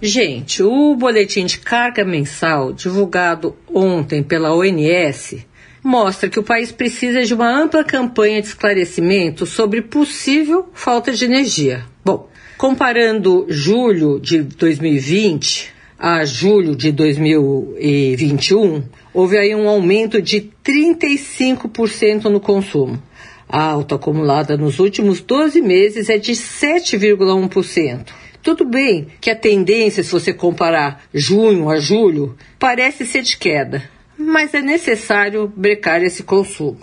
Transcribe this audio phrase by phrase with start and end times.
[0.00, 5.36] Gente, o boletim de carga mensal divulgado ontem pela ONS
[5.82, 11.24] mostra que o país precisa de uma ampla campanha de esclarecimento sobre possível falta de
[11.24, 11.82] energia.
[12.04, 12.28] Bom,
[12.58, 18.82] comparando julho de 2020 a julho de 2021,
[19.14, 23.02] houve aí um aumento de 35% no consumo.
[23.48, 28.25] A alta acumulada nos últimos 12 meses é de 7,1%.
[28.46, 33.82] Tudo bem que a tendência, se você comparar junho a julho, parece ser de queda,
[34.16, 36.78] mas é necessário brecar esse consumo.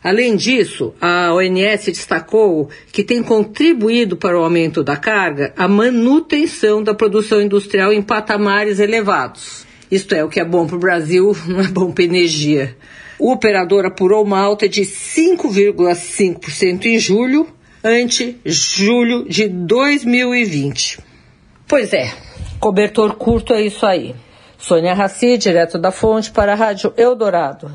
[0.00, 6.84] Além disso, a ONS destacou que tem contribuído para o aumento da carga a manutenção
[6.84, 9.66] da produção industrial em patamares elevados.
[9.90, 12.76] Isto é, o que é bom para o Brasil não é bom para a energia.
[13.18, 17.48] O operador apurou uma alta de 5,5% em julho,
[17.82, 21.07] ante julho de 2020.
[21.68, 22.10] Pois é,
[22.58, 24.16] cobertor curto é isso aí.
[24.56, 27.70] Sônia Raci, direto da fonte para a Rádio Eldorado.